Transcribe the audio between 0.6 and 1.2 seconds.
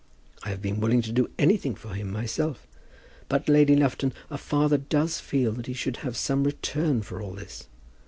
been willing to